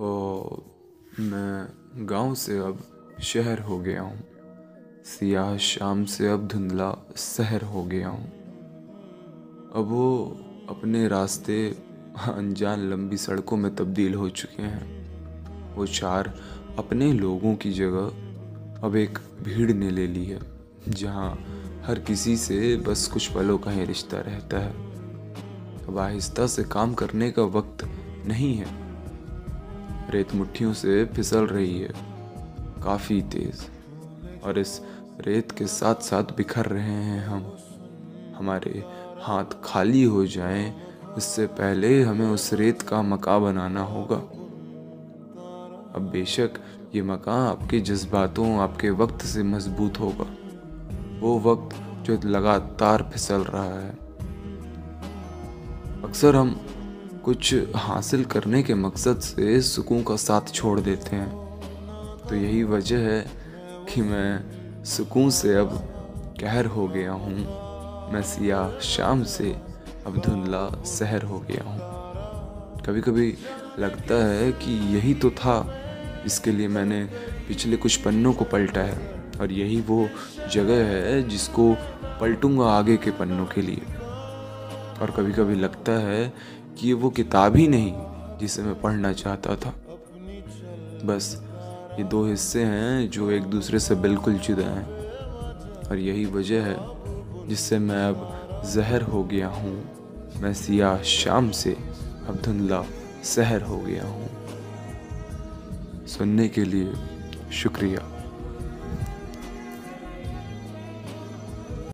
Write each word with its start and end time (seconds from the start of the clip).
ओ, 0.00 0.56
मैं 1.20 1.66
गाँव 2.08 2.34
से 2.34 2.58
अब 2.58 2.78
शहर 3.22 3.60
हो 3.60 3.78
गया 3.78 4.02
हूँ। 4.02 4.24
सियाह 5.04 5.56
शाम 5.56 6.04
से 6.04 6.28
अब 6.28 6.48
धुंधला 6.48 7.06
शहर 7.16 7.62
हो 7.62 7.84
गया 7.84 8.08
हूँ। 8.08 8.26
अब 9.74 9.86
वो 9.88 10.36
अपने 10.68 11.08
रास्ते 11.08 11.76
अनजान 12.28 12.90
लंबी 12.90 13.16
सड़कों 13.16 13.56
में 13.56 13.76
तब्दील 13.76 14.14
हो 14.14 14.28
चुके 14.28 14.62
हैं। 14.62 15.74
वो 15.74 15.86
चार 15.86 16.34
अपने 16.78 17.12
लोगों 17.12 17.54
की 17.54 17.72
जगह 17.72 18.86
अब 18.86 18.96
एक 18.96 19.18
भीड़ 19.42 19.72
ने 19.72 19.90
ले 19.90 20.06
ली 20.06 20.24
है, 20.24 20.40
जहाँ 20.88 21.38
हर 21.86 21.98
किसी 21.98 22.36
से 22.36 22.76
बस 22.76 23.06
कुछ 23.06 23.26
पलों 23.26 23.58
का 23.58 23.70
ही 23.70 23.84
रिश्ता 23.84 24.20
रहता 24.20 24.58
है। 24.58 24.72
अब 25.86 25.98
आहिस्ता 25.98 26.46
से 26.46 26.64
काम 26.64 26.94
करने 26.94 27.30
का 27.30 27.42
वक्त 27.42 27.84
नहीं 28.26 28.54
है। 28.54 28.83
रेत 30.14 30.34
मुट्ठियों 30.34 30.72
से 30.72 31.04
फिसल 31.04 31.46
रही 31.46 31.80
है। 31.80 31.92
काफ़ी 32.84 33.22
तेज़। 33.22 33.62
और 34.44 34.58
इस 34.58 34.80
रेत 35.20 35.52
के 35.52 35.66
साथ 35.66 35.94
साथ 35.94 36.24
बिखर 36.36 36.66
रहे 36.66 36.94
हैं 37.04 37.26
हम। 37.26 37.56
हमारे 38.36 38.84
हाथ 39.22 39.44
खाली 39.64 40.04
हो 40.04 40.26
जाएँ, 40.26 40.74
इससे 41.18 41.46
पहले 41.46 42.02
हमें 42.02 42.28
उस 42.28 42.52
रेत 42.52 42.82
का 42.82 43.02
मका 43.02 43.38
बनाना 43.38 43.82
होगा। 43.82 44.16
अब 45.94 46.10
बेशक 46.12 46.50
ये 46.94 47.02
मका 47.02 47.48
आपके 47.48 47.80
जज्बातों, 47.80 48.58
आपके 48.58 48.90
वक्त 48.90 49.24
से 49.24 49.42
मज़बूत 49.42 50.00
होगा। 50.00 50.26
वो 51.20 51.40
वक्त 51.40 51.76
जो 52.06 52.20
लगातार 52.24 53.10
फिसल 53.12 53.40
रहा 53.40 53.80
है। 53.80 53.90
अक्सर 56.04 56.36
हम 56.36 56.60
कुछ 57.24 57.54
हासिल 57.76 58.24
करने 58.24 58.62
के 58.62 58.74
मकसद 58.74 59.20
से 59.20 59.60
सुकून 59.62 60.02
का 60.02 60.16
साथ 60.16 60.52
छोड़ 60.52 60.80
देते 60.80 61.16
हैं। 61.16 62.26
तो 62.28 62.34
यही 62.34 62.62
वजह 62.64 62.98
है 62.98 63.20
कि 63.88 64.02
मैं 64.02 64.84
सुकून 64.84 65.30
से 65.30 65.54
अब 65.54 65.70
कहर 66.40 66.66
हो 66.66 66.86
गया 66.88 67.12
हूँ। 67.12 67.34
मैं 68.12 68.22
सियाह 68.22 68.78
शाम 68.80 69.22
से 69.24 69.56
अब 70.06 70.20
धुंधला 70.20 70.82
शहर 70.84 71.22
हो 71.22 71.38
गया 71.40 71.64
हूँ। 71.64 72.82
कभी 72.82 73.00
कभी 73.00 73.34
लगता 73.78 74.14
है 74.24 74.52
कि 74.52 74.72
यही 74.96 75.14
तो 75.14 75.30
था, 75.30 75.56
इसके 76.26 76.52
लिए 76.52 76.68
मैंने 76.68 77.04
पिछले 77.48 77.76
कुछ 77.76 77.96
पन्नों 77.96 78.32
को 78.32 78.44
पलटा 78.44 78.80
है। 78.80 79.12
और 79.40 79.52
यही 79.52 79.80
वो 79.80 80.08
जगह 80.52 80.84
है 80.84 81.22
जिसको 81.28 81.74
पलटूँगा 82.20 82.66
आगे 82.66 82.96
के 82.96 83.10
पन्नों 83.10 83.46
के 83.46 83.62
लिए। 83.62 83.82
और 85.02 85.10
कभी 85.16 85.32
कभी 85.32 85.54
लगता 85.54 85.92
है 85.92 86.32
कि 86.78 86.86
ये 86.86 86.92
वो 86.92 87.10
किताब 87.10 87.56
ही 87.56 87.68
नहीं 87.68 87.92
जिसे 88.38 88.62
मैं 88.62 88.80
पढ़ना 88.80 89.12
चाहता 89.12 89.56
था। 89.56 89.74
बस 91.04 91.42
ये 91.98 92.04
दो 92.04 92.24
हिस्से 92.26 92.64
हैं 92.64 93.10
जो 93.10 93.30
एक 93.30 93.42
दूसरे 93.42 93.78
से 93.78 93.94
बिल्कुल 93.94 94.34
जुदा 94.38 94.66
हैं 94.66 95.88
और 95.88 95.98
यही 95.98 96.24
वजह 96.26 96.64
है 96.64 96.76
जिससे 97.48 97.78
मैं 97.78 98.04
अब 98.04 98.62
जहर 98.74 99.02
हो 99.02 99.24
गया 99.24 99.48
हूँ। 99.48 99.74
मैं 100.42 100.54
सियाह 100.54 101.02
शाम 101.02 101.50
से 101.50 101.76
अब 102.28 102.40
धुंधला 102.44 102.84
सहर 103.24 103.62
हो 103.62 103.78
गया 103.78 104.04
हूँ। 104.04 104.28
सुनने 106.06 106.48
के 106.48 106.64
लिए 106.64 106.92
शुक्रिया। 107.52 108.10